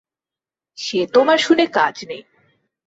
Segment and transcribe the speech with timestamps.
[0.77, 2.21] সে তোমার শুনে কাজ নেই।